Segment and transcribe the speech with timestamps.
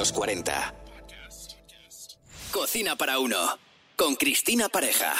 [0.00, 0.74] los 40.
[2.50, 3.36] Cocina para uno.
[3.96, 5.12] Con Cristina Pareja.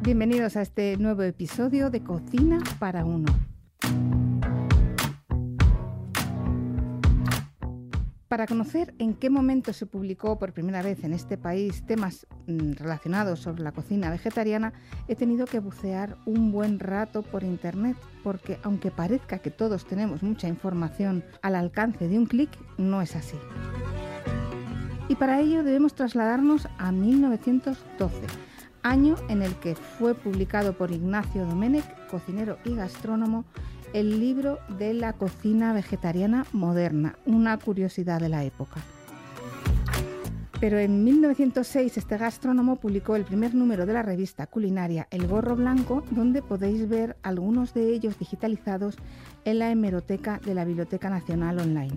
[0.00, 3.32] Bienvenidos a este nuevo episodio de Cocina para uno.
[8.38, 12.74] Para conocer en qué momento se publicó por primera vez en este país temas mm,
[12.74, 14.72] relacionados sobre la cocina vegetariana,
[15.08, 20.22] he tenido que bucear un buen rato por internet, porque aunque parezca que todos tenemos
[20.22, 23.36] mucha información al alcance de un clic, no es así.
[25.08, 28.20] Y para ello debemos trasladarnos a 1912,
[28.84, 33.46] año en el que fue publicado por Ignacio Domenech, cocinero y gastrónomo,
[33.92, 38.80] el libro de la cocina vegetariana moderna, una curiosidad de la época.
[40.60, 45.54] Pero en 1906 este gastrónomo publicó el primer número de la revista culinaria El Gorro
[45.54, 48.96] Blanco, donde podéis ver algunos de ellos digitalizados
[49.44, 51.96] en la hemeroteca de la Biblioteca Nacional Online.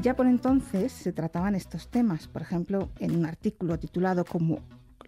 [0.00, 4.60] Ya por entonces se trataban estos temas, por ejemplo, en un artículo titulado como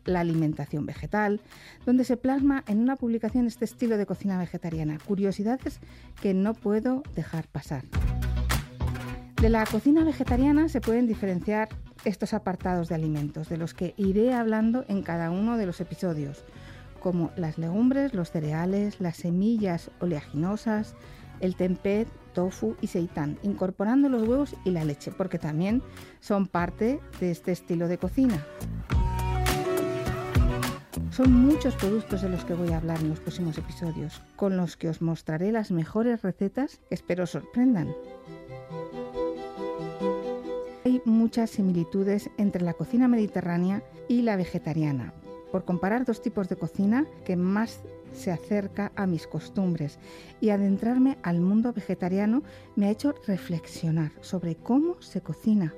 [0.05, 1.41] la alimentación vegetal,
[1.87, 5.81] donde se plasma en una publicación este estilo de cocina vegetariana, curiosidades
[6.21, 7.85] que no puedo dejar pasar.
[9.41, 11.69] De la cocina vegetariana se pueden diferenciar
[12.05, 16.45] estos apartados de alimentos, de los que iré hablando en cada uno de los episodios,
[17.01, 20.95] como las legumbres, los cereales, las semillas oleaginosas,
[21.41, 25.83] el tempeh, tofu y seitán, incorporando los huevos y la leche, porque también
[26.21, 28.45] son parte de este estilo de cocina.
[31.15, 34.77] Son muchos productos de los que voy a hablar en los próximos episodios, con los
[34.77, 37.95] que os mostraré las mejores recetas que espero sorprendan.
[40.85, 45.15] Hay muchas similitudes entre la cocina mediterránea y la vegetariana,
[45.53, 50.01] por comparar dos tipos de cocina que más se acerca a mis costumbres
[50.41, 52.43] y adentrarme al mundo vegetariano
[52.75, 55.75] me ha hecho reflexionar sobre cómo se cocina.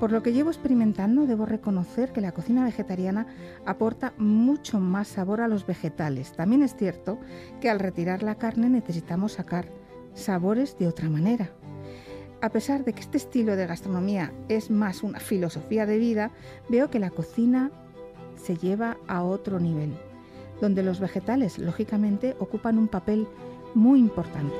[0.00, 3.26] Por lo que llevo experimentando, debo reconocer que la cocina vegetariana
[3.64, 6.32] aporta mucho más sabor a los vegetales.
[6.32, 7.18] También es cierto
[7.60, 9.66] que al retirar la carne necesitamos sacar
[10.12, 11.50] sabores de otra manera.
[12.42, 16.30] A pesar de que este estilo de gastronomía es más una filosofía de vida,
[16.68, 17.70] veo que la cocina
[18.36, 19.94] se lleva a otro nivel,
[20.60, 23.26] donde los vegetales, lógicamente, ocupan un papel
[23.74, 24.54] muy importante.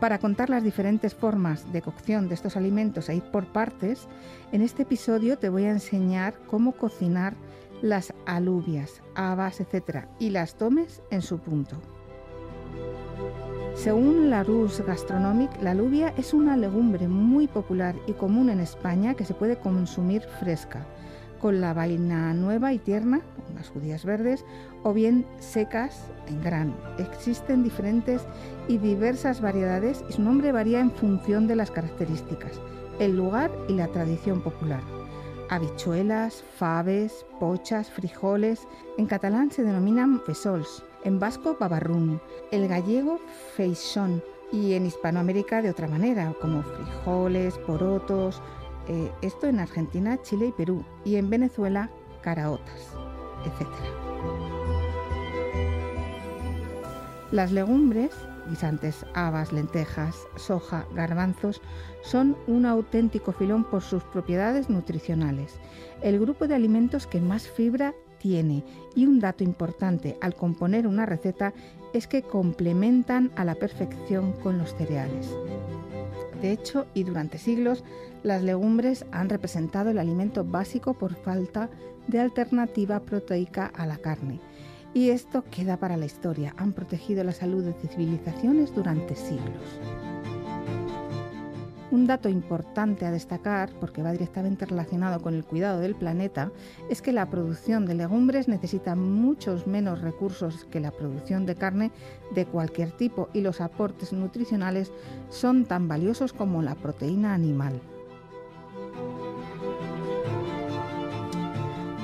[0.00, 4.08] Para contar las diferentes formas de cocción de estos alimentos e ir por partes,
[4.50, 7.34] en este episodio te voy a enseñar cómo cocinar
[7.82, 10.06] las alubias, habas, etc.
[10.18, 11.76] y las tomes en su punto.
[13.74, 19.26] Según Larousse Gastronomic, la alubia es una legumbre muy popular y común en España que
[19.26, 20.86] se puede consumir fresca
[21.40, 23.20] con la vaina nueva y tierna,
[23.60, 24.44] unas judías verdes,
[24.82, 26.74] o bien secas en grano.
[26.98, 28.22] Existen diferentes
[28.68, 32.60] y diversas variedades y su nombre varía en función de las características,
[32.98, 34.80] el lugar y la tradición popular.
[35.50, 38.66] Habichuelas, faves, pochas, frijoles.
[38.98, 42.20] En catalán se denominan fesols, en vasco babarrún,
[42.52, 43.18] el gallego
[43.56, 44.22] feixón
[44.52, 48.40] y en Hispanoamérica de otra manera, como frijoles, porotos,
[48.88, 51.90] eh, esto en Argentina, Chile y Perú, y en Venezuela,
[52.22, 52.94] caraotas,
[57.30, 58.10] Las legumbres,
[58.48, 61.62] guisantes, habas, lentejas, soja, garbanzos,
[62.02, 65.60] son un auténtico filón por sus propiedades nutricionales,
[66.02, 68.64] el grupo de alimentos que más fibra tiene.
[68.94, 71.52] Y un dato importante al componer una receta
[71.92, 75.34] es que complementan a la perfección con los cereales.
[76.40, 77.84] De hecho, y durante siglos,
[78.22, 81.68] las legumbres han representado el alimento básico por falta
[82.06, 84.40] de alternativa proteica a la carne.
[84.92, 86.54] Y esto queda para la historia.
[86.56, 89.80] Han protegido la salud de civilizaciones durante siglos.
[91.90, 96.52] Un dato importante a destacar, porque va directamente relacionado con el cuidado del planeta,
[96.88, 101.90] es que la producción de legumbres necesita muchos menos recursos que la producción de carne
[102.32, 104.92] de cualquier tipo y los aportes nutricionales
[105.30, 107.80] son tan valiosos como la proteína animal.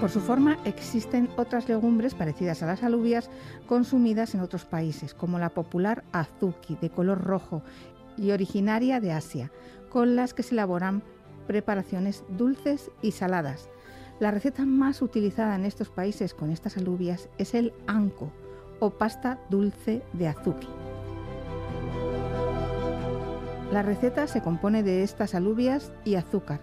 [0.01, 3.31] Por su forma existen otras legumbres parecidas a las alubias
[3.67, 7.63] consumidas en otros países, como la popular azuki de color rojo
[8.17, 9.51] y originaria de Asia,
[9.89, 11.03] con las que se elaboran
[11.47, 13.69] preparaciones dulces y saladas.
[14.19, 18.33] La receta más utilizada en estos países con estas alubias es el anco
[18.81, 20.69] o pasta dulce de azuki.
[23.73, 26.61] La receta se compone de estas alubias y azúcar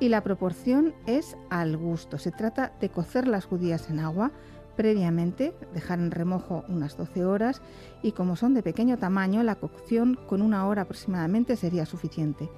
[0.00, 2.18] y la proporción es al gusto.
[2.18, 4.32] Se trata de cocer las judías en agua
[4.78, 7.62] previamente, dejar en remojo unas 12 horas
[8.00, 12.48] y como son de pequeño tamaño, la cocción con una hora aproximadamente sería suficiente.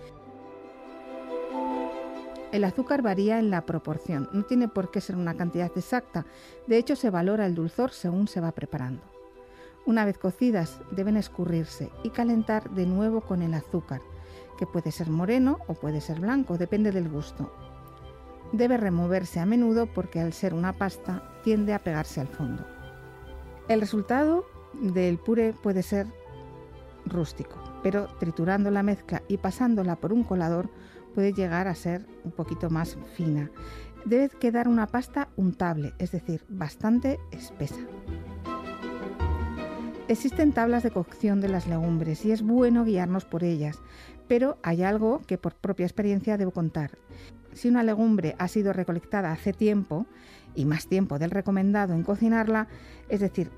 [2.52, 6.26] El azúcar varía en la proporción, no tiene por qué ser una cantidad exacta,
[6.66, 9.00] de hecho se valora el dulzor según se va preparando.
[9.86, 14.02] Una vez cocidas deben escurrirse y calentar de nuevo con el azúcar,
[14.58, 17.50] que puede ser moreno o puede ser blanco, depende del gusto.
[18.52, 22.66] Debe removerse a menudo porque al ser una pasta tiende a pegarse al fondo.
[23.68, 24.44] El resultado
[24.80, 26.06] del puré puede ser
[27.06, 30.68] rústico, pero triturando la mezcla y pasándola por un colador
[31.14, 33.50] puede llegar a ser un poquito más fina.
[34.04, 37.80] Debe quedar una pasta untable, es decir, bastante espesa.
[40.08, 43.78] Existen tablas de cocción de las legumbres y es bueno guiarnos por ellas,
[44.26, 46.98] pero hay algo que por propia experiencia debo contar.
[47.52, 50.06] Si una legumbre ha sido recolectada hace tiempo,
[50.54, 52.68] y más tiempo del recomendado en cocinarla,
[53.08, 53.50] es decir,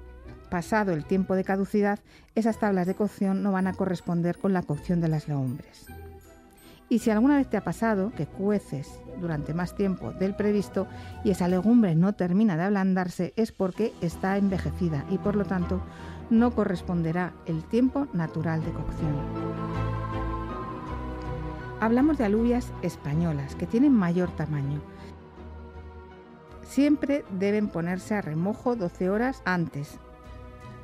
[0.50, 1.98] pasado el tiempo de caducidad,
[2.34, 5.86] esas tablas de cocción no van a corresponder con la cocción de las legumbres.
[6.88, 10.86] Y si alguna vez te ha pasado que cueces durante más tiempo del previsto
[11.24, 15.82] y esa legumbre no termina de ablandarse, es porque está envejecida y por lo tanto
[16.28, 19.51] no corresponderá el tiempo natural de cocción.
[21.82, 24.80] Hablamos de alubias españolas que tienen mayor tamaño.
[26.62, 29.98] Siempre deben ponerse a remojo 12 horas antes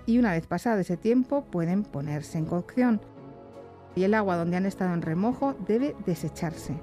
[0.07, 3.01] y una vez pasado ese tiempo pueden ponerse en cocción
[3.95, 6.75] y el agua donde han estado en remojo debe desecharse.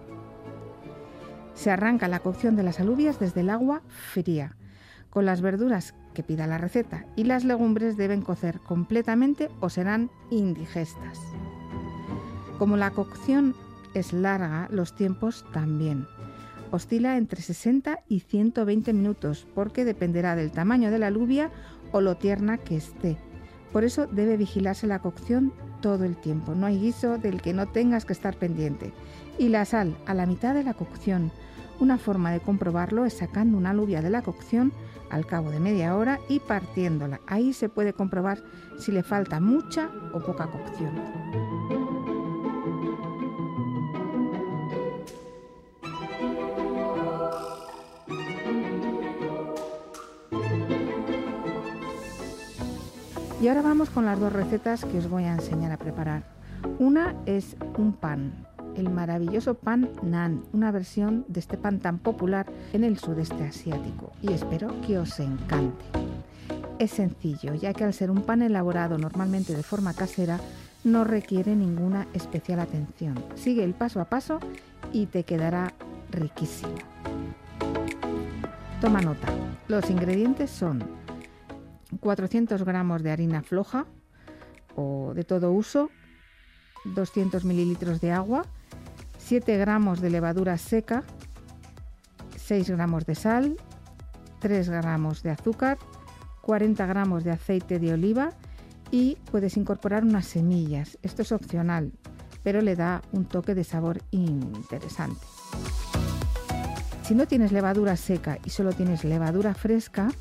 [1.53, 4.55] Se arranca la cocción de las alubias desde el agua fría,
[5.09, 10.09] con las verduras que pida la receta, y las legumbres deben cocer completamente o serán
[10.29, 11.19] indigestas.
[12.57, 13.53] Como la cocción
[13.99, 16.07] es larga, los tiempos también.
[16.71, 21.51] Oscila entre 60 y 120 minutos porque dependerá del tamaño de la alubia
[21.91, 23.17] o lo tierna que esté.
[23.71, 26.55] Por eso debe vigilarse la cocción todo el tiempo.
[26.55, 28.93] No hay guiso del que no tengas que estar pendiente.
[29.37, 31.31] Y la sal a la mitad de la cocción.
[31.79, 34.71] Una forma de comprobarlo es sacando una alubia de la cocción
[35.09, 37.19] al cabo de media hora y partiéndola.
[37.27, 38.41] Ahí se puede comprobar
[38.79, 41.84] si le falta mucha o poca cocción.
[53.45, 56.23] Y ahora vamos con las dos recetas que os voy a enseñar a preparar.
[56.79, 58.33] Una es un pan,
[58.75, 64.13] el maravilloso pan nan, una versión de este pan tan popular en el sudeste asiático
[64.19, 65.85] y espero que os encante.
[66.79, 70.39] Es sencillo, ya que al ser un pan elaborado normalmente de forma casera,
[70.83, 73.23] no requiere ninguna especial atención.
[73.35, 74.39] Sigue el paso a paso
[74.91, 75.71] y te quedará
[76.09, 76.73] riquísimo.
[78.81, 79.27] Toma nota.
[79.67, 81.04] Los ingredientes son
[82.05, 83.87] 400 gramos de harina floja
[84.75, 85.89] o de todo uso,
[86.93, 88.45] 200 mililitros de agua,
[89.17, 91.03] 7 gramos de levadura seca,
[92.35, 93.57] 6 gramos de sal,
[94.37, 95.79] 3 gramos de azúcar,
[96.41, 98.29] 40 gramos de aceite de oliva
[98.91, 100.99] y puedes incorporar unas semillas.
[101.01, 101.91] Esto es opcional,
[102.43, 105.25] pero le da un toque de sabor interesante.
[107.01, 110.11] Si no tienes levadura seca y solo tienes levadura fresca,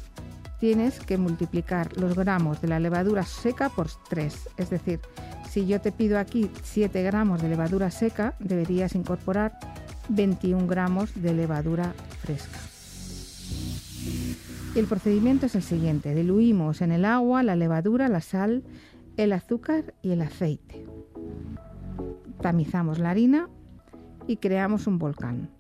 [0.65, 4.49] tienes que multiplicar los gramos de la levadura seca por 3.
[4.57, 4.99] Es decir,
[5.47, 9.59] si yo te pido aquí 7 gramos de levadura seca, deberías incorporar
[10.09, 11.93] 21 gramos de levadura
[12.23, 12.59] fresca.
[14.75, 16.15] El procedimiento es el siguiente.
[16.15, 18.65] Diluimos en el agua la levadura, la sal,
[19.19, 20.87] el azúcar y el aceite.
[22.41, 23.51] Tamizamos la harina
[24.27, 25.51] y creamos un volcán.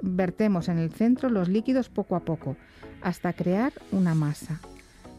[0.00, 2.56] Vertemos en el centro los líquidos poco a poco
[3.02, 4.60] hasta crear una masa.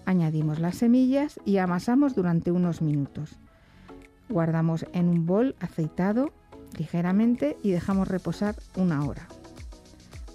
[0.06, 3.32] Añadimos las semillas y amasamos durante unos minutos.
[4.30, 6.32] Guardamos en un bol aceitado
[6.78, 9.28] ligeramente y dejamos reposar una hora.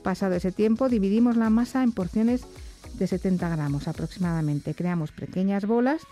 [0.03, 2.43] Pasado ese tiempo dividimos la masa en porciones
[2.99, 4.75] de 70 gramos aproximadamente.
[4.75, 6.03] Creamos pequeñas bolas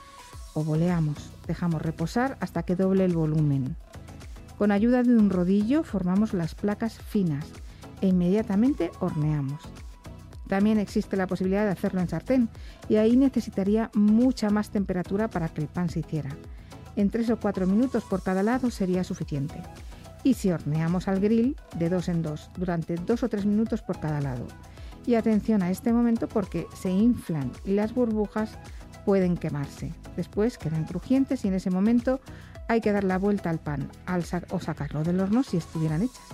[0.55, 1.17] o boleamos.
[1.47, 3.76] Dejamos reposar hasta que doble el volumen.
[4.59, 7.47] Con ayuda de un rodillo formamos las placas finas
[8.00, 9.61] e inmediatamente horneamos.
[10.49, 12.49] También existe la posibilidad de hacerlo en sartén
[12.89, 16.31] y ahí necesitaría mucha más temperatura para que el pan se hiciera.
[16.97, 19.61] En 3 o 4 minutos por cada lado sería suficiente.
[20.23, 24.01] Y si horneamos al grill, de dos en dos, durante 2 o 3 minutos por
[24.01, 24.47] cada lado.
[25.07, 28.59] Y atención a este momento porque se inflan y las burbujas
[29.05, 29.93] pueden quemarse.
[30.17, 32.21] Después quedan crujientes y en ese momento
[32.69, 36.25] hay que dar la vuelta al pan al o sacarlo del horno si estuvieran hechas.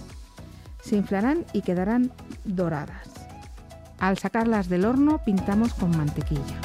[0.83, 2.13] Se inflarán y quedarán
[2.45, 3.20] doradas.
[4.01, 6.59] Al sacarlas del horno pintamos con mantequilla.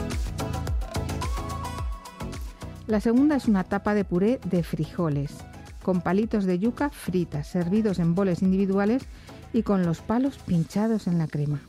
[2.87, 5.35] La segunda es una tapa de puré de frijoles,
[5.83, 9.03] con palitos de yuca fritas, servidos en boles individuales
[9.51, 11.59] y con los palos pinchados en la crema.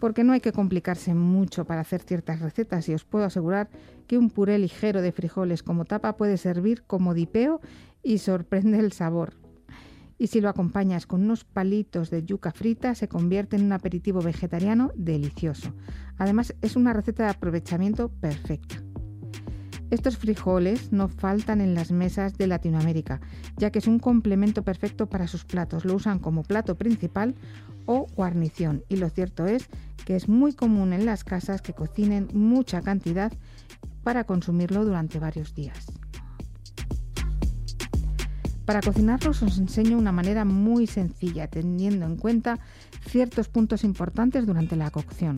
[0.00, 3.68] Porque no hay que complicarse mucho para hacer ciertas recetas y os puedo asegurar
[4.08, 7.60] que un puré ligero de frijoles como tapa puede servir como dipeo
[8.02, 9.34] y sorprende el sabor.
[10.18, 14.20] Y si lo acompañas con unos palitos de yuca frita, se convierte en un aperitivo
[14.20, 15.72] vegetariano delicioso.
[16.18, 18.82] Además, es una receta de aprovechamiento perfecta.
[19.90, 23.20] Estos frijoles no faltan en las mesas de Latinoamérica,
[23.56, 25.86] ya que es un complemento perfecto para sus platos.
[25.86, 27.34] Lo usan como plato principal
[27.86, 28.84] o guarnición.
[28.90, 29.68] Y lo cierto es
[30.04, 33.32] que es muy común en las casas que cocinen mucha cantidad
[34.02, 35.86] para consumirlo durante varios días.
[38.68, 42.58] Para cocinarlos os enseño una manera muy sencilla, teniendo en cuenta
[43.06, 45.36] ciertos puntos importantes durante la cocción.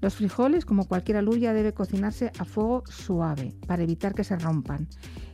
[0.00, 4.88] Los frijoles, como cualquier aluya, debe cocinarse a fuego suave para evitar que se rompan.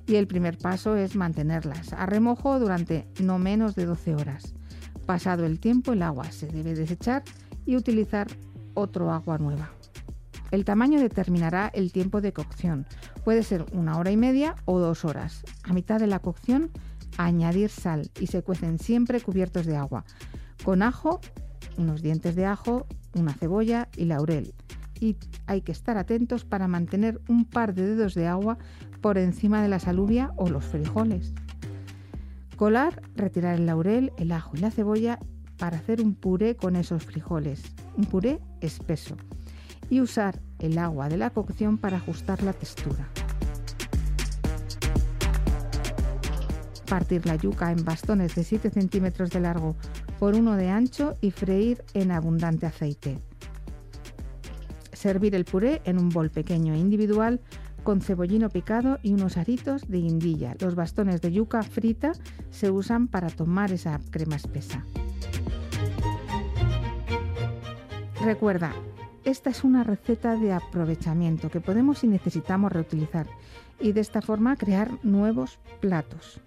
[0.07, 4.53] Y el primer paso es mantenerlas a remojo durante no menos de 12 horas.
[5.07, 7.23] Pasado el tiempo, el agua se debe desechar
[7.65, 8.27] y utilizar
[8.75, 9.71] otro agua nueva.
[10.51, 12.87] El tamaño determinará el tiempo de cocción.
[13.25, 15.43] Puede ser una hora y media o dos horas.
[15.63, 16.71] A mitad de la cocción,
[17.17, 20.05] añadir sal y se cuecen siempre cubiertos de agua.
[20.65, 21.21] Con ajo,
[21.77, 24.55] unos dientes de ajo, una cebolla y laurel.
[25.01, 25.17] Y
[25.47, 28.59] hay que estar atentos para mantener un par de dedos de agua
[29.01, 31.35] por encima de la salubia o los frijoles.
[32.57, 35.19] Colar, retirar el laurel, el ajo y la cebolla
[35.59, 37.63] para hacer un puré con esos frijoles,
[37.97, 39.17] un puré espeso.
[39.91, 43.09] Y usar el agua de la cocción para ajustar la textura.
[46.87, 49.75] Partir la yuca en bastones de 7 centímetros de largo
[50.19, 53.19] por uno de ancho y freír en abundante aceite.
[54.93, 57.41] Servir el puré en un bol pequeño e individual
[57.83, 60.57] con cebollino picado y unos aritos de guindilla.
[60.59, 62.13] Los bastones de yuca frita
[62.51, 64.85] se usan para tomar esa crema espesa.
[68.25, 68.73] Recuerda,
[69.25, 73.27] esta es una receta de aprovechamiento que podemos y necesitamos reutilizar
[73.79, 76.41] y de esta forma crear nuevos platos.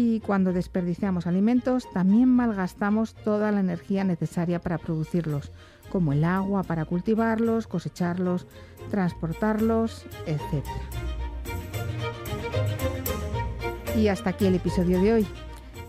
[0.00, 5.50] Y cuando desperdiciamos alimentos, también malgastamos toda la energía necesaria para producirlos,
[5.90, 8.46] como el agua para cultivarlos, cosecharlos,
[8.92, 10.64] transportarlos, etc.
[13.96, 15.26] Y hasta aquí el episodio de hoy.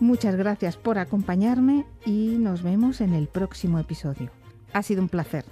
[0.00, 4.32] Muchas gracias por acompañarme y nos vemos en el próximo episodio.
[4.72, 5.44] Ha sido un placer.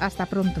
[0.00, 0.60] Hasta pronto.